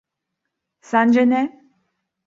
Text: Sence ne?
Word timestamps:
Sence 0.81 1.25
ne? 1.29 1.63